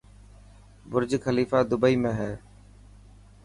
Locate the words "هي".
2.19-2.31